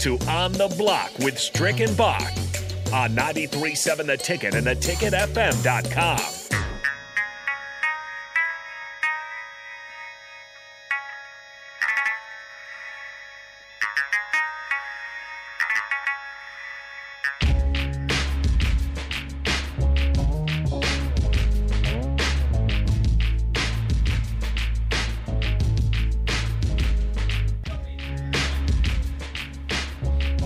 to 0.00 0.18
On 0.28 0.50
the 0.52 0.74
Block 0.78 1.10
with 1.18 1.38
Strick 1.38 1.80
and 1.80 1.94
Bach 1.94 2.22
on 2.92 3.10
93.7 3.10 4.06
The 4.06 4.16
Ticket 4.16 4.54
and 4.54 4.66
theticketfm.com. 4.66 6.39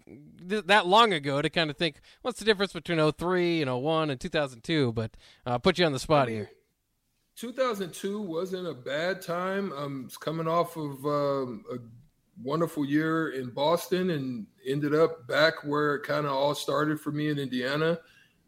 th- 0.49 0.67
that 0.67 0.89
long 0.89 1.13
ago 1.13 1.41
to 1.41 1.49
kind 1.49 1.71
of 1.71 1.77
think, 1.77 2.01
what's 2.23 2.41
the 2.41 2.45
difference 2.45 2.73
between 2.73 3.13
03 3.13 3.63
and 3.63 3.73
01 3.73 4.11
and 4.11 4.21
2002? 4.21 4.93
But 4.93 5.13
uh, 5.47 5.59
put 5.59 5.79
you 5.79 5.87
on 5.87 5.93
the 5.93 6.01
spot 6.01 6.29
here. 6.29 6.51
2002 7.37 8.21
wasn't 8.21 8.67
a 8.67 8.75
bad 8.75 9.23
time. 9.23 9.73
I'm 9.73 10.11
coming 10.21 10.49
off 10.49 10.77
of 10.77 11.07
um, 11.07 11.65
a 11.73 11.79
wonderful 12.43 12.85
year 12.85 13.31
in 13.31 13.51
Boston 13.51 14.11
and 14.11 14.47
ended 14.67 14.95
up 14.95 15.27
back 15.27 15.65
where 15.65 15.97
it 15.97 16.03
kind 16.03 16.27
of 16.27 16.33
all 16.33 16.55
started 16.55 17.01
for 17.01 17.13
me 17.13 17.29
in 17.29 17.39
Indiana. 17.39 17.99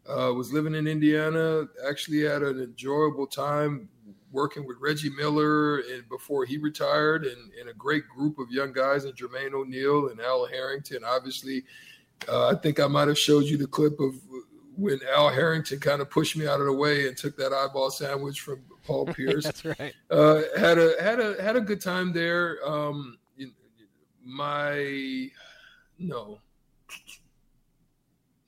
Uh, 0.07 0.31
was 0.33 0.53
living 0.53 0.75
in 0.75 0.85
Indiana. 0.85 1.65
Actually, 1.87 2.21
had 2.21 2.43
an 2.43 2.61
enjoyable 2.61 3.25
time 3.25 3.89
working 4.31 4.67
with 4.67 4.77
Reggie 4.79 5.09
Miller 5.09 5.77
and 5.79 6.07
before 6.09 6.45
he 6.45 6.57
retired, 6.57 7.25
and, 7.25 7.51
and 7.59 7.69
a 7.69 7.73
great 7.73 8.07
group 8.07 8.37
of 8.37 8.51
young 8.51 8.71
guys, 8.71 9.05
and 9.05 9.15
Jermaine 9.15 9.53
O'Neal 9.53 10.09
and 10.09 10.19
Al 10.19 10.45
Harrington. 10.45 11.03
Obviously, 11.03 11.63
uh, 12.29 12.49
I 12.49 12.55
think 12.55 12.79
I 12.79 12.87
might 12.87 13.07
have 13.07 13.17
showed 13.17 13.45
you 13.45 13.57
the 13.57 13.65
clip 13.65 13.99
of 13.99 14.13
when 14.77 14.99
Al 15.15 15.29
Harrington 15.29 15.79
kind 15.79 16.01
of 16.01 16.09
pushed 16.09 16.35
me 16.35 16.47
out 16.47 16.59
of 16.59 16.65
the 16.65 16.73
way 16.73 17.07
and 17.07 17.17
took 17.17 17.37
that 17.37 17.53
eyeball 17.53 17.89
sandwich 17.89 18.41
from 18.41 18.61
Paul 18.83 19.05
Pierce. 19.13 19.45
That's 19.45 19.65
right. 19.65 19.93
Uh, 20.11 20.41
had 20.57 20.77
a 20.77 20.95
had 21.01 21.19
a 21.19 21.41
had 21.41 21.55
a 21.55 21.61
good 21.61 21.81
time 21.81 22.13
there. 22.13 22.59
Um, 22.65 23.17
my 24.25 25.29
no, 25.99 26.39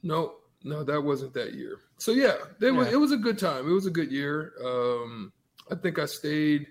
no, 0.03 0.35
no, 0.63 0.83
that 0.83 1.01
wasn't 1.01 1.33
that 1.35 1.53
year. 1.53 1.79
So 1.97 2.11
yeah, 2.11 2.35
they 2.59 2.71
yeah. 2.71 2.89
it 2.89 2.99
was 2.99 3.11
a 3.11 3.17
good 3.17 3.37
time. 3.37 3.69
It 3.69 3.73
was 3.73 3.85
a 3.85 3.91
good 3.91 4.11
year. 4.11 4.53
Um, 4.63 5.31
I 5.71 5.75
think 5.75 5.99
I 5.99 6.05
stayed. 6.05 6.67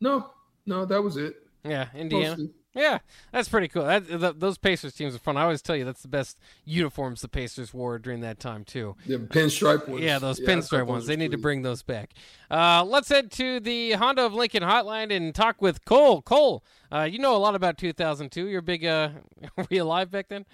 No, 0.00 0.30
no, 0.66 0.84
that 0.84 1.02
was 1.02 1.16
it. 1.16 1.36
Yeah, 1.64 1.88
Indiana. 1.94 2.30
Mostly. 2.30 2.50
Yeah, 2.78 2.98
that's 3.32 3.48
pretty 3.48 3.66
cool. 3.66 3.84
That, 3.84 4.06
the, 4.06 4.32
those 4.32 4.56
Pacers 4.56 4.94
teams 4.94 5.14
are 5.14 5.18
fun. 5.18 5.36
I 5.36 5.42
always 5.42 5.62
tell 5.62 5.74
you 5.74 5.84
that's 5.84 6.02
the 6.02 6.08
best 6.08 6.38
uniforms 6.64 7.20
the 7.22 7.28
Pacers 7.28 7.74
wore 7.74 7.98
during 7.98 8.20
that 8.20 8.38
time 8.38 8.64
too. 8.64 8.94
The 9.06 9.18
pinstripe 9.18 9.88
ones. 9.88 10.04
Yeah, 10.04 10.20
those 10.20 10.38
yeah, 10.38 10.48
pinstripe 10.48 10.86
ones. 10.86 11.06
They 11.06 11.16
need 11.16 11.32
to 11.32 11.38
bring 11.38 11.62
those 11.62 11.82
back. 11.82 12.12
Uh, 12.50 12.84
let's 12.86 13.08
head 13.08 13.32
to 13.32 13.58
the 13.58 13.92
Honda 13.92 14.24
of 14.26 14.34
Lincoln 14.34 14.62
hotline 14.62 15.14
and 15.14 15.34
talk 15.34 15.60
with 15.60 15.84
Cole. 15.84 16.22
Cole, 16.22 16.64
uh, 16.92 17.02
you 17.02 17.18
know 17.18 17.34
a 17.34 17.38
lot 17.38 17.56
about 17.56 17.78
2002. 17.78 18.46
You're 18.46 18.62
big. 18.62 18.84
Uh, 18.84 19.10
were 19.56 19.66
you 19.70 19.82
alive 19.82 20.10
back 20.10 20.28
then? 20.28 20.46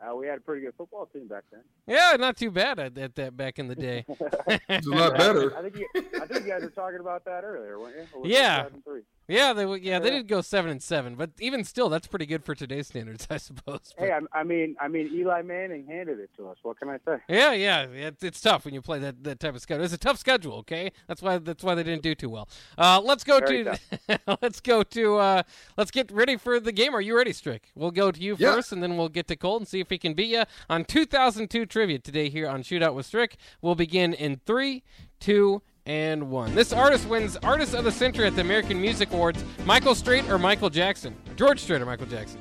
Uh, 0.00 0.16
we 0.16 0.26
had 0.26 0.38
a 0.38 0.40
pretty 0.40 0.62
good 0.62 0.74
football 0.78 1.06
team 1.06 1.28
back 1.28 1.44
then. 1.52 1.60
Yeah, 1.86 2.16
not 2.18 2.36
too 2.36 2.50
bad 2.50 2.78
at, 2.78 2.96
at 2.96 3.14
that 3.16 3.36
back 3.36 3.58
in 3.58 3.68
the 3.68 3.74
day. 3.74 4.06
it's 4.68 4.86
a 4.86 4.90
lot 4.90 5.14
better. 5.18 5.54
I 5.56 5.62
think, 5.62 5.76
you, 5.76 5.86
I 5.94 6.26
think 6.26 6.46
you 6.46 6.52
guys 6.52 6.62
were 6.62 6.70
talking 6.70 7.00
about 7.00 7.24
that 7.26 7.44
earlier, 7.44 7.78
weren't 7.78 7.96
you? 7.96 8.22
yeah. 8.24 8.68
Yeah, 9.30 9.52
they 9.52 9.64
yeah 9.78 10.00
they 10.00 10.10
did 10.10 10.26
go 10.26 10.40
seven 10.40 10.72
and 10.72 10.82
seven, 10.82 11.14
but 11.14 11.30
even 11.38 11.62
still, 11.62 11.88
that's 11.88 12.08
pretty 12.08 12.26
good 12.26 12.44
for 12.44 12.54
today's 12.54 12.88
standards, 12.88 13.28
I 13.30 13.36
suppose. 13.36 13.94
But, 13.96 14.04
hey, 14.04 14.12
I, 14.12 14.40
I, 14.40 14.42
mean, 14.42 14.76
I 14.80 14.88
mean, 14.88 15.08
Eli 15.12 15.42
Manning 15.42 15.86
handed 15.86 16.18
it 16.18 16.30
to 16.36 16.48
us. 16.48 16.56
What 16.62 16.78
can 16.80 16.88
I 16.88 16.98
say? 17.04 17.18
Yeah, 17.28 17.52
yeah, 17.52 17.82
it's, 17.82 18.24
it's 18.24 18.40
tough 18.40 18.64
when 18.64 18.74
you 18.74 18.82
play 18.82 18.98
that, 18.98 19.22
that 19.22 19.38
type 19.38 19.54
of 19.54 19.62
schedule. 19.62 19.84
It's 19.84 19.94
a 19.94 19.98
tough 19.98 20.18
schedule. 20.18 20.54
Okay, 20.58 20.90
that's 21.06 21.22
why 21.22 21.38
that's 21.38 21.62
why 21.62 21.76
they 21.76 21.84
didn't 21.84 22.02
do 22.02 22.16
too 22.16 22.28
well. 22.28 22.48
Uh, 22.76 23.00
let's 23.02 23.22
go 23.22 23.38
Very 23.38 23.64
to 23.64 23.78
let's 24.42 24.60
go 24.60 24.82
to 24.82 25.16
uh, 25.16 25.42
let's 25.76 25.92
get 25.92 26.10
ready 26.10 26.36
for 26.36 26.58
the 26.58 26.72
game. 26.72 26.94
Are 26.94 27.00
you 27.00 27.16
ready, 27.16 27.32
Strick? 27.32 27.70
We'll 27.76 27.92
go 27.92 28.10
to 28.10 28.20
you 28.20 28.36
yeah. 28.36 28.54
first, 28.54 28.72
and 28.72 28.82
then 28.82 28.96
we'll 28.96 29.08
get 29.08 29.28
to 29.28 29.36
Cole 29.36 29.58
and 29.58 29.68
see 29.68 29.78
if 29.78 29.90
he 29.90 29.98
can 29.98 30.14
beat 30.14 30.30
you 30.30 30.42
on 30.68 30.84
2002 30.84 31.66
trivia 31.66 32.00
today 32.00 32.28
here 32.28 32.48
on 32.48 32.62
Shootout 32.64 32.94
with 32.94 33.06
Strick. 33.06 33.36
We'll 33.62 33.76
begin 33.76 34.12
in 34.12 34.40
three, 34.44 34.82
two 35.20 35.62
and 35.86 36.30
one. 36.30 36.54
This 36.54 36.72
artist 36.72 37.08
wins 37.08 37.36
Artist 37.42 37.74
of 37.74 37.84
the 37.84 37.92
Century 37.92 38.26
at 38.26 38.34
the 38.34 38.40
American 38.40 38.80
Music 38.80 39.12
Awards. 39.12 39.44
Michael 39.64 39.94
Strait 39.94 40.28
or 40.28 40.38
Michael 40.38 40.70
Jackson? 40.70 41.14
George 41.36 41.60
Strait 41.60 41.80
or 41.80 41.86
Michael 41.86 42.06
Jackson? 42.06 42.40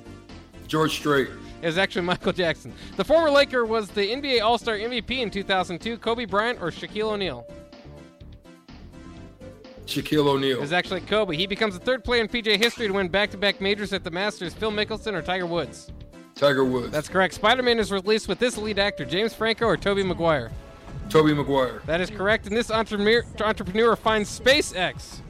George 0.68 0.94
Strait. 0.98 1.30
It 1.62 1.66
was 1.66 1.78
actually 1.78 2.02
Michael 2.06 2.34
Jackson. 2.34 2.74
The 2.96 3.04
former 3.04 3.30
Laker 3.30 3.66
was 3.66 3.90
the 3.90 4.02
NBA 4.10 4.42
All 4.42 4.58
Star 4.58 4.78
MVP 4.78 5.20
in 5.20 5.30
2002. 5.30 5.98
Kobe 5.98 6.26
Bryant 6.26 6.62
or 6.62 6.72
Shaquille 6.72 7.12
O'Neal? 7.14 7.46
Shaquille 9.86 10.28
O'Neal. 10.28 10.58
It 10.58 10.62
was 10.62 10.74
actually 10.74 11.02
Kobe. 11.02 11.36
He 11.36 11.48
becomes 11.48 11.74
the 11.78 11.84
third 11.84 12.04
player 12.04 12.22
in 12.22 12.28
PGA 12.28 12.58
history 12.58 12.88
to 12.88 12.94
win 12.94 13.08
back 13.08 13.32
to 13.32 13.38
back 13.38 13.60
majors 13.60 13.92
at 13.92 14.04
the 14.04 14.12
Masters. 14.12 14.54
Phil 14.54 14.72
Mickelson 14.72 15.14
or 15.14 15.22
Tiger 15.22 15.48
Woods? 15.48 15.92
Tiger 16.36 16.64
Woods. 16.64 16.92
That's 16.92 17.10
correct. 17.10 17.34
Spider 17.34 17.64
Man 17.64 17.80
is 17.80 17.92
released 17.92 18.28
with 18.28 18.40
this 18.40 18.58
lead 18.58 18.78
actor, 18.80 19.04
James 19.04 19.34
Franco 19.34 19.66
or 19.66 19.76
Tobey 19.76 20.04
Maguire? 20.04 20.52
Tobey 21.10 21.34
Maguire. 21.34 21.82
That 21.88 22.02
is 22.02 22.10
correct. 22.12 22.46
And 22.46 22.56
this 22.56 22.70
entrepreneur, 22.70 23.26
entrepreneur 23.42 23.96
finds 23.96 24.40
SpaceX. 24.40 25.22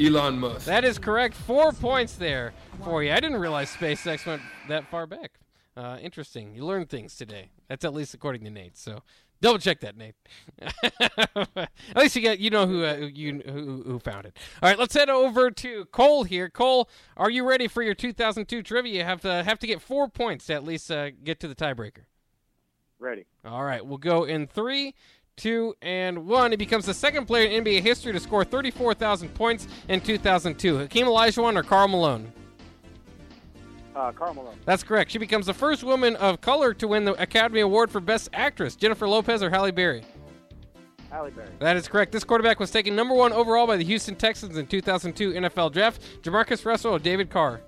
Elon 0.00 0.38
Musk. 0.38 0.66
That 0.66 0.84
is 0.84 0.98
correct. 0.98 1.34
Four 1.34 1.72
points 1.72 2.14
there 2.14 2.52
for 2.82 3.02
you. 3.02 3.12
I 3.12 3.20
didn't 3.20 3.38
realize 3.38 3.70
SpaceX 3.70 4.26
went 4.26 4.42
that 4.68 4.88
far 4.90 5.06
back. 5.06 5.32
Uh, 5.76 5.98
interesting. 6.02 6.54
You 6.54 6.64
learn 6.64 6.86
things 6.86 7.16
today. 7.16 7.50
That's 7.68 7.84
at 7.84 7.94
least 7.94 8.14
according 8.14 8.44
to 8.44 8.50
Nate. 8.50 8.76
So 8.76 9.02
double 9.40 9.58
check 9.58 9.80
that, 9.80 9.96
Nate. 9.96 10.14
at 10.60 11.96
least 11.96 12.16
you 12.16 12.22
get 12.22 12.38
you 12.38 12.50
know 12.50 12.66
who 12.66 12.84
uh, 12.84 12.96
you 13.12 13.42
who, 13.46 13.82
who 13.86 13.98
found 13.98 14.26
it. 14.26 14.36
All 14.62 14.68
right, 14.68 14.78
let's 14.78 14.94
head 14.94 15.08
over 15.08 15.50
to 15.50 15.84
Cole 15.86 16.24
here. 16.24 16.50
Cole, 16.50 16.88
are 17.16 17.30
you 17.30 17.48
ready 17.48 17.68
for 17.68 17.82
your 17.82 17.94
2002 17.94 18.62
trivia? 18.62 18.94
You 18.94 19.04
have 19.04 19.20
to 19.22 19.44
have 19.44 19.58
to 19.60 19.66
get 19.66 19.80
four 19.80 20.08
points 20.08 20.46
to 20.46 20.54
at 20.54 20.64
least 20.64 20.90
uh, 20.90 21.10
get 21.10 21.38
to 21.40 21.48
the 21.48 21.54
tiebreaker. 21.54 22.04
Ready. 23.02 23.24
All 23.44 23.64
right, 23.64 23.84
we'll 23.84 23.98
go 23.98 24.24
in 24.24 24.46
three, 24.46 24.94
two, 25.36 25.74
and 25.82 26.24
one. 26.24 26.52
He 26.52 26.56
becomes 26.56 26.86
the 26.86 26.94
second 26.94 27.26
player 27.26 27.48
in 27.48 27.64
NBA 27.64 27.82
history 27.82 28.12
to 28.12 28.20
score 28.20 28.44
34,000 28.44 29.28
points 29.34 29.66
in 29.88 30.00
2002. 30.00 30.78
Hakeem 30.78 31.06
Olajuwon 31.06 31.56
or 31.56 31.64
Karl 31.64 31.88
Malone? 31.88 32.32
Uh, 33.96 34.12
Karl 34.12 34.34
Malone. 34.34 34.54
That's 34.64 34.84
correct. 34.84 35.10
She 35.10 35.18
becomes 35.18 35.46
the 35.46 35.52
first 35.52 35.82
woman 35.82 36.14
of 36.16 36.40
color 36.40 36.72
to 36.74 36.86
win 36.86 37.04
the 37.04 37.20
Academy 37.20 37.60
Award 37.60 37.90
for 37.90 38.00
Best 38.00 38.28
Actress. 38.32 38.76
Jennifer 38.76 39.08
Lopez 39.08 39.42
or 39.42 39.50
Halle 39.50 39.72
Berry? 39.72 40.04
Halle 41.10 41.30
Berry. 41.32 41.48
That 41.58 41.76
is 41.76 41.88
correct. 41.88 42.12
This 42.12 42.22
quarterback 42.22 42.60
was 42.60 42.70
taken 42.70 42.94
number 42.94 43.16
one 43.16 43.32
overall 43.32 43.66
by 43.66 43.76
the 43.76 43.84
Houston 43.84 44.14
Texans 44.14 44.56
in 44.56 44.68
2002 44.68 45.32
NFL 45.32 45.72
Draft. 45.72 46.00
Jamarcus 46.22 46.64
Russell 46.64 46.92
or 46.92 47.00
David 47.00 47.30
Carr? 47.30 47.62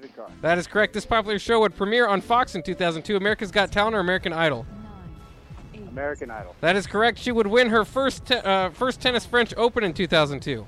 David 0.00 0.14
Carr. 0.14 0.30
That 0.42 0.58
is 0.58 0.68
correct. 0.68 0.92
This 0.92 1.04
popular 1.04 1.40
show 1.40 1.58
would 1.60 1.74
premiere 1.74 2.06
on 2.06 2.20
Fox 2.20 2.54
in 2.54 2.62
2002. 2.62 3.16
America's 3.16 3.50
Got 3.50 3.72
Talent 3.72 3.96
or 3.96 3.98
American 3.98 4.32
Idol? 4.32 4.64
American 5.88 6.30
Idol. 6.30 6.54
That 6.60 6.76
is 6.76 6.86
correct. 6.86 7.18
She 7.18 7.32
would 7.32 7.48
win 7.48 7.70
her 7.70 7.84
first 7.84 8.26
te- 8.26 8.36
uh, 8.36 8.70
first 8.70 9.00
tennis 9.00 9.26
French 9.26 9.52
Open 9.56 9.82
in 9.82 9.92
2002. 9.92 10.66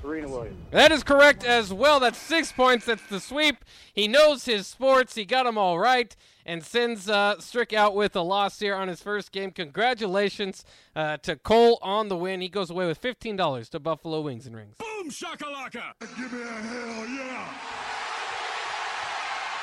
Serena 0.00 0.28
Williams. 0.28 0.56
That 0.70 0.92
is 0.92 1.02
correct 1.02 1.44
as 1.44 1.72
well. 1.72 1.98
That's 1.98 2.18
six 2.18 2.52
points. 2.52 2.86
That's 2.86 3.04
the 3.08 3.18
sweep. 3.18 3.64
He 3.92 4.06
knows 4.06 4.44
his 4.44 4.68
sports. 4.68 5.16
He 5.16 5.24
got 5.24 5.44
them 5.44 5.58
all 5.58 5.80
right 5.80 6.14
and 6.46 6.64
sends 6.64 7.08
uh, 7.08 7.38
Strick 7.40 7.72
out 7.72 7.94
with 7.94 8.14
a 8.14 8.20
loss 8.20 8.58
here 8.60 8.74
on 8.74 8.88
his 8.88 9.02
first 9.02 9.32
game. 9.32 9.50
Congratulations 9.50 10.64
uh, 10.94 11.16
to 11.18 11.36
Cole 11.36 11.78
on 11.82 12.08
the 12.08 12.16
win. 12.16 12.40
He 12.40 12.48
goes 12.48 12.70
away 12.70 12.86
with 12.86 13.00
$15 13.00 13.70
to 13.70 13.80
Buffalo 13.80 14.20
Wings 14.20 14.46
and 14.46 14.56
Rings. 14.56 14.76
Boom 14.78 15.10
shakalaka! 15.10 15.94
Give 16.00 16.32
me 16.32 16.42
a 16.42 16.46
hell 16.46 17.08
yeah! 17.08 17.81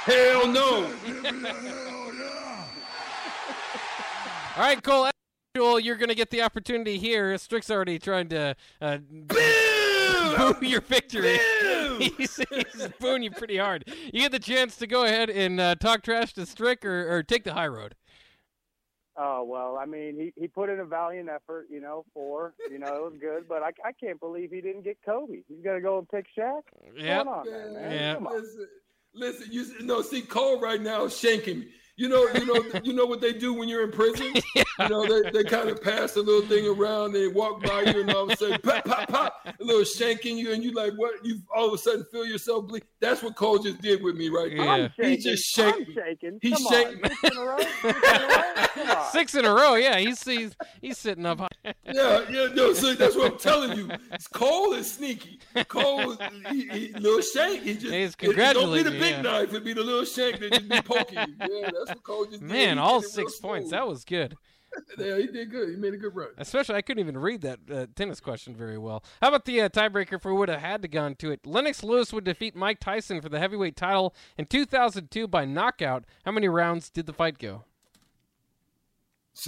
Hell 0.10 0.48
no. 0.48 0.92
All 4.58 4.64
right, 4.64 4.82
Cole. 4.82 5.06
As 5.06 5.12
usual, 5.54 5.80
you're 5.80 5.98
going 5.98 6.10
to 6.10 6.16
get 6.16 6.32
the 6.32 6.42
opportunity 6.42 6.98
here. 6.98 7.38
Strick's 7.38 7.70
already 7.70 8.00
trying 8.00 8.28
to 8.30 8.56
uh, 8.82 8.98
boo 8.98 10.66
your 10.66 10.82
victory. 10.82 11.38
he's, 12.00 12.40
he's 12.50 12.90
booing 13.00 13.22
you 13.22 13.30
pretty 13.30 13.58
hard. 13.58 13.84
You 14.12 14.22
get 14.22 14.32
the 14.32 14.40
chance 14.40 14.78
to 14.78 14.88
go 14.88 15.04
ahead 15.06 15.30
and 15.30 15.60
uh, 15.60 15.76
talk 15.76 16.02
trash 16.02 16.34
to 16.34 16.46
Strick 16.48 16.84
or, 16.84 17.16
or 17.18 17.22
take 17.22 17.44
the 17.44 17.54
high 17.54 17.68
road. 17.68 17.96
Oh 19.22 19.44
well, 19.44 19.78
I 19.78 19.86
mean, 19.86 20.16
he 20.16 20.42
he 20.42 20.48
put 20.48 20.70
in 20.70 20.80
a 20.80 20.86
valiant 20.86 21.28
effort, 21.28 21.68
you 21.70 21.82
know. 21.82 22.06
Four, 22.14 22.54
you 22.72 22.80
know, 22.80 22.88
it 22.88 23.04
was 23.04 23.20
good, 23.20 23.50
but 23.50 23.62
I, 23.62 23.72
I 23.84 23.92
can't 23.92 24.18
believe 24.18 24.50
he 24.50 24.62
didn't 24.62 24.84
get 24.84 24.98
Kobe. 25.06 25.42
He's 25.50 25.62
gonna 25.62 25.82
go 25.82 25.98
and 26.00 26.08
pick 26.08 26.26
Shaq. 26.38 26.62
What's 26.72 27.04
Yep. 27.04 27.28
on 27.28 27.46
there, 27.46 27.72
man? 27.74 27.92
Yeah. 27.92 28.30
Come 29.14 29.24
on. 29.24 29.30
Listen, 29.30 29.48
listen, 29.52 29.76
you 29.80 29.86
know, 29.86 30.02
see 30.02 30.22
Cole 30.22 30.60
right 30.60 30.82
now 30.82 31.06
is 31.06 31.14
shanking 31.14 31.60
me. 31.62 31.68
You 31.98 32.08
know, 32.08 32.26
you 32.34 32.46
know, 32.46 32.80
you 32.84 32.94
know 32.94 33.06
what 33.06 33.20
they 33.20 33.34
do 33.34 33.54
when 33.54 33.68
you're 33.68 33.84
in 33.84 33.92
prison. 33.92 34.34
You 34.80 34.88
know, 34.88 35.06
they, 35.06 35.30
they 35.32 35.44
kind 35.44 35.68
of 35.68 35.82
pass 35.84 36.16
a 36.16 36.22
little 36.22 36.48
thing 36.48 36.66
around, 36.66 37.12
they 37.12 37.28
walk 37.28 37.62
by 37.62 37.82
you, 37.82 38.00
and 38.00 38.10
all 38.14 38.24
of 38.24 38.30
a 38.30 38.38
sudden, 38.38 38.62
pop, 38.64 38.86
pop, 38.86 39.10
pop, 39.10 39.34
a 39.46 39.54
little 39.62 39.82
shanking 39.82 40.38
you, 40.38 40.54
and 40.54 40.64
you 40.64 40.72
like, 40.72 40.94
what? 40.96 41.16
You 41.26 41.42
all 41.54 41.68
of 41.68 41.74
a 41.74 41.78
sudden 41.78 42.06
feel 42.14 42.26
yourself 42.26 42.66
bleed. 42.70 42.84
That's 43.02 43.22
what 43.22 43.36
Cole 43.36 43.60
just 43.60 43.82
did 43.82 44.02
with 44.02 44.16
me 44.16 44.30
right 44.30 44.50
Yeah. 44.50 44.64
now. 44.64 44.72
I'm. 44.72 44.92
He 44.98 45.18
just 45.18 45.44
shaking. 45.54 45.86
I'm 45.90 45.94
shaking. 45.94 46.40
He 46.42 46.52
Come 46.52 46.66
shaking. 46.70 47.04
on. 47.04 47.60
Six 47.60 48.79
in. 49.00 49.12
Six 49.12 49.36
in 49.36 49.46
a 49.46 49.50
row. 49.50 49.54
Come 49.54 49.64
on. 49.64 49.66
Six 49.66 49.66
in 49.66 49.70
a 49.70 49.70
row. 49.70 49.76
Yeah, 49.76 49.98
he's 50.00 50.24
he's, 50.24 50.56
he's 50.82 50.98
sitting 50.98 51.26
up 51.26 51.40
high. 51.40 51.48
Yeah, 51.92 52.24
yeah, 52.30 52.48
no, 52.54 52.72
see, 52.74 52.94
that's 52.96 53.16
what 53.16 53.32
I'm 53.34 53.38
telling 53.40 53.78
you. 53.78 53.90
It's 54.12 54.28
Cole 54.28 54.74
is 54.74 54.92
sneaky. 54.92 55.40
Cole, 55.68 56.16
he, 56.52 56.68
he, 56.68 56.94
little 56.94 57.22
shank. 57.22 57.64
He 57.64 57.74
just 57.74 57.86
He's 57.86 57.94
it- 57.94 57.96
it, 57.96 58.02
don't 58.02 58.12
be 58.20 58.26
congratulating 58.28 58.94
the 58.94 59.00
big 59.00 59.12
yeah. 59.16 59.22
knife. 59.22 59.50
It'd 59.50 59.64
be 59.64 59.74
the 59.74 59.84
little 59.84 60.06
shank 60.06 60.40
that 60.40 60.52
just 60.52 60.70
be 60.70 60.82
poking 60.82 61.18
you. 61.20 61.36
Yeah, 61.40 61.70
that's 61.74 61.90
what 61.90 62.04
Cole 62.04 62.26
just 62.26 62.40
did. 62.42 62.44
Man, 62.44 62.78
He 62.78 62.82
all 62.82 63.02
did 63.02 63.10
six 63.10 63.38
points. 63.40 63.70
smooth. 63.70 63.72
That 63.72 63.88
was 63.88 64.04
good. 64.06 64.36
Yeah, 65.00 65.18
he 65.18 65.26
did 65.26 65.50
good. 65.50 65.70
He 65.70 65.76
made 65.76 65.96
a 65.96 65.98
good 65.98 66.16
run. 66.16 66.30
Especially, 66.38 66.76
I 66.76 66.84
couldn't 66.84 67.02
even 67.02 67.18
read 67.18 67.42
that 67.42 67.60
uh, 67.74 67.88
tennis 67.96 68.20
question 68.20 68.56
very 68.56 68.78
well. 68.78 69.04
How 69.20 69.30
about 69.30 69.46
the 69.46 69.62
uh, 69.62 69.70
tiebreaker 69.70 70.14
if 70.14 70.26
we 70.26 70.32
would 70.32 70.48
have 70.48 70.62
had 70.62 70.84
to 70.84 70.88
gone 70.88 71.16
to 71.16 71.32
it? 71.32 71.46
Lennox 71.46 71.84
Lewis 71.84 72.14
would 72.14 72.24
defeat 72.24 72.56
Mike 72.56 72.80
Tyson 72.80 73.20
for 73.20 73.30
the 73.30 73.40
heavyweight 73.40 73.76
title 73.76 74.14
in 74.38 74.46
2002 74.46 75.28
by 75.28 75.44
knockout. 75.44 76.06
How 76.24 76.32
many 76.32 76.48
rounds 76.50 76.92
did 76.92 77.08
the 77.08 77.14
fight 77.14 77.40
go? 77.40 77.64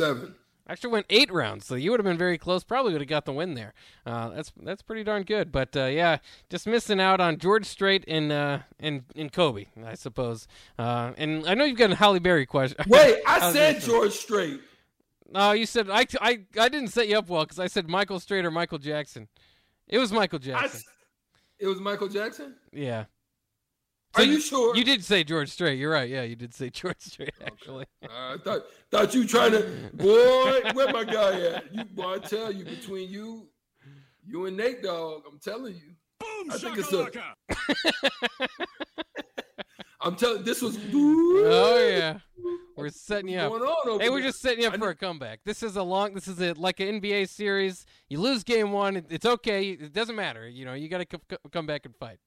Seven. 0.06 0.36
Actually, 0.70 0.92
went 0.92 1.06
eight 1.10 1.32
rounds, 1.34 1.66
so 1.66 1.76
you 1.76 1.92
would 1.92 2.00
have 2.00 2.06
been 2.06 2.18
very 2.18 2.38
close. 2.38 2.64
Probably 2.64 2.94
would 2.94 3.02
have 3.02 3.08
got 3.10 3.26
the 3.26 3.34
win 3.34 3.56
there. 3.56 3.74
Uh, 4.06 4.30
that's 4.30 4.54
that's 4.64 4.82
pretty 4.82 5.04
darn 5.04 5.24
good. 5.24 5.52
But 5.52 5.76
uh, 5.76 5.86
yeah, 5.86 6.18
just 6.50 6.66
missing 6.68 7.02
out 7.02 7.20
on 7.20 7.38
George 7.40 7.66
Strait 7.66 8.06
and 8.08 8.32
uh, 8.32 8.60
and 8.80 9.04
and 9.16 9.32
Kobe, 9.34 9.66
I 9.86 9.96
suppose. 9.96 10.48
Uh, 10.80 11.12
and 11.18 11.46
I 11.48 11.56
know 11.56 11.66
you've 11.66 11.78
got 11.78 11.92
a 11.92 11.96
Halle 11.96 12.20
Berry 12.20 12.46
question. 12.46 12.78
Wait, 12.88 13.18
I 13.28 13.52
said? 13.52 13.82
George 13.82 14.14
Strait. 14.14 14.62
No, 15.30 15.52
you 15.52 15.66
said 15.66 15.90
I, 15.90 16.06
I, 16.22 16.42
I 16.60 16.70
didn't 16.70 16.90
set 16.90 17.08
you 17.08 17.18
up 17.18 17.28
well 17.30 17.44
because 17.44 17.60
I 17.60 17.68
said 17.68 17.90
Michael 17.90 18.20
Strait 18.20 18.46
or 18.46 18.52
Michael 18.52 18.78
Jackson. 18.78 19.28
It 19.88 19.98
was 19.98 20.12
Michael 20.14 20.40
Jackson. 20.40 20.80
s- 20.80 20.86
it 21.60 21.68
was 21.68 21.80
Michael 21.80 22.08
Jackson. 22.08 22.56
yeah. 22.72 23.06
Are 24.16 24.24
you 24.24 24.40
sure? 24.42 24.76
You 24.76 24.84
did 24.84 25.04
say 25.06 25.24
George 25.24 25.50
Strait. 25.50 25.80
You're 25.80 25.92
right. 25.92 26.10
Yeah, 26.10 26.24
you 26.24 26.36
did 26.36 26.54
say 26.54 26.70
George 26.74 26.98
Strait. 27.00 27.32
Actually. 27.46 27.86
I 28.04 28.38
thought 28.44 28.62
thought 28.90 29.14
you 29.14 29.26
trying 29.26 29.52
to 29.54 29.64
boy. 29.94 30.62
Where 30.74 30.92
my 30.92 31.04
guy 31.06 31.40
at? 31.42 31.74
You 31.74 31.86
boy, 31.86 32.16
I 32.16 32.18
tell 32.20 32.52
you 32.52 32.66
between 32.66 33.10
you, 33.10 33.48
you 34.28 34.46
and 34.48 34.58
Nate 34.58 34.84
Dogg. 34.84 35.24
I'm 35.32 35.40
telling 35.40 35.76
you. 35.76 35.94
Boom 36.20 36.52
I 36.52 36.58
think 36.58 36.78
it's 36.78 36.92
a- 36.92 37.06
shakalaka. 37.10 38.48
I'm 40.02 40.16
telling. 40.16 40.44
This 40.44 40.62
was. 40.62 40.78
Oh 40.94 41.78
yeah. 41.90 42.20
We're 42.76 42.90
setting 42.90 43.30
you 43.30 43.38
up. 43.40 43.52
Going 43.52 43.62
on 43.64 43.90
over 43.90 44.04
Hey, 44.04 44.10
we're 44.10 44.20
there? 44.22 44.30
just 44.30 44.42
setting 44.42 44.62
you 44.62 44.68
up 44.68 44.74
I 44.74 44.78
for 44.78 44.90
a 44.90 44.96
comeback. 44.96 45.42
This 45.46 45.62
is 45.62 45.76
a 45.76 45.84
long. 45.84 46.14
This 46.16 46.28
is 46.28 46.42
a, 46.42 46.54
like 46.54 46.80
an 46.80 47.00
NBA 47.00 47.30
series. 47.30 47.86
You 48.10 48.20
lose 48.20 48.44
game 48.44 48.72
one, 48.72 48.98
it- 48.98 49.06
it's 49.10 49.26
okay. 49.26 49.70
It 49.72 49.94
doesn't 49.94 50.16
matter. 50.16 50.50
You 50.50 50.66
know, 50.66 50.74
you 50.74 50.90
got 50.90 50.98
to 51.00 51.18
c- 51.18 51.22
c- 51.30 51.38
come 51.52 51.68
back 51.68 51.86
and 51.86 51.96
fight. 51.96 52.18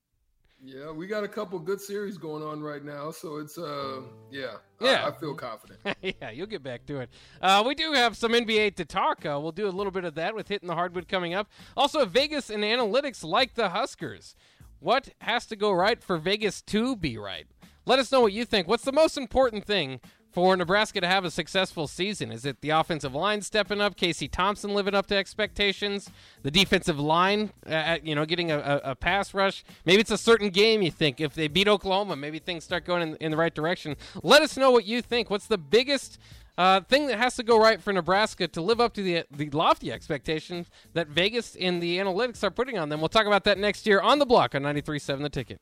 Yeah, 0.66 0.90
we 0.92 1.06
got 1.06 1.24
a 1.24 1.28
couple 1.28 1.58
good 1.58 1.78
series 1.78 2.16
going 2.16 2.42
on 2.42 2.62
right 2.62 2.82
now, 2.82 3.10
so 3.10 3.36
it's 3.36 3.58
uh, 3.58 4.00
yeah, 4.30 4.54
Yeah. 4.80 5.04
I, 5.04 5.08
I 5.08 5.12
feel 5.12 5.34
confident. 5.34 5.80
yeah, 6.02 6.30
you'll 6.30 6.46
get 6.46 6.62
back 6.62 6.86
to 6.86 7.00
it. 7.00 7.10
Uh, 7.42 7.62
we 7.66 7.74
do 7.74 7.92
have 7.92 8.16
some 8.16 8.32
NBA 8.32 8.76
to 8.76 8.86
talk. 8.86 9.26
Uh, 9.26 9.38
we'll 9.42 9.52
do 9.52 9.68
a 9.68 9.70
little 9.70 9.92
bit 9.92 10.04
of 10.04 10.14
that 10.14 10.34
with 10.34 10.48
hitting 10.48 10.68
the 10.68 10.74
hardwood 10.74 11.06
coming 11.06 11.34
up. 11.34 11.50
Also, 11.76 12.06
Vegas 12.06 12.48
and 12.48 12.64
analytics 12.64 13.22
like 13.22 13.54
the 13.54 13.68
Huskers. 13.70 14.34
What 14.78 15.10
has 15.20 15.44
to 15.46 15.56
go 15.56 15.70
right 15.70 16.02
for 16.02 16.16
Vegas 16.16 16.62
to 16.62 16.96
be 16.96 17.18
right? 17.18 17.46
Let 17.84 17.98
us 17.98 18.10
know 18.10 18.22
what 18.22 18.32
you 18.32 18.46
think. 18.46 18.66
What's 18.66 18.84
the 18.84 18.92
most 18.92 19.18
important 19.18 19.66
thing 19.66 20.00
for 20.34 20.56
Nebraska 20.56 21.00
to 21.00 21.06
have 21.06 21.24
a 21.24 21.30
successful 21.30 21.86
season? 21.86 22.32
Is 22.32 22.44
it 22.44 22.60
the 22.60 22.70
offensive 22.70 23.14
line 23.14 23.40
stepping 23.40 23.80
up, 23.80 23.96
Casey 23.96 24.26
Thompson 24.26 24.74
living 24.74 24.94
up 24.94 25.06
to 25.06 25.16
expectations, 25.16 26.10
the 26.42 26.50
defensive 26.50 26.98
line, 26.98 27.52
uh, 27.66 27.98
you 28.02 28.16
know, 28.16 28.26
getting 28.26 28.50
a, 28.50 28.58
a, 28.58 28.90
a 28.90 28.94
pass 28.96 29.32
rush? 29.32 29.64
Maybe 29.86 30.00
it's 30.00 30.10
a 30.10 30.18
certain 30.18 30.50
game 30.50 30.82
you 30.82 30.90
think. 30.90 31.20
If 31.20 31.34
they 31.34 31.46
beat 31.46 31.68
Oklahoma, 31.68 32.16
maybe 32.16 32.40
things 32.40 32.64
start 32.64 32.84
going 32.84 33.02
in, 33.02 33.16
in 33.16 33.30
the 33.30 33.36
right 33.36 33.54
direction. 33.54 33.96
Let 34.22 34.42
us 34.42 34.56
know 34.56 34.72
what 34.72 34.84
you 34.84 35.00
think. 35.00 35.30
What's 35.30 35.46
the 35.46 35.58
biggest 35.58 36.18
uh, 36.58 36.80
thing 36.80 37.06
that 37.06 37.18
has 37.18 37.36
to 37.36 37.42
go 37.42 37.58
right 37.58 37.80
for 37.80 37.92
Nebraska 37.92 38.48
to 38.48 38.60
live 38.60 38.80
up 38.80 38.94
to 38.94 39.02
the 39.02 39.24
the 39.30 39.50
lofty 39.50 39.92
expectations 39.92 40.68
that 40.92 41.08
Vegas 41.08 41.56
and 41.56 41.82
the 41.82 41.98
analytics 41.98 42.42
are 42.42 42.50
putting 42.50 42.76
on 42.76 42.88
them? 42.88 43.00
We'll 43.00 43.08
talk 43.08 43.26
about 43.26 43.44
that 43.44 43.58
next 43.58 43.86
year 43.86 44.00
on 44.00 44.18
the 44.18 44.26
block 44.26 44.54
on 44.54 44.62
93.7 44.62 45.22
The 45.22 45.28
Ticket. 45.28 45.60